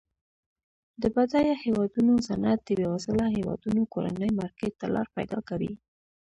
[1.01, 5.73] د بډایه هیوادونو صنعت د بیوزله هیوادونو کورني مارکیټ ته لار پیداکوي.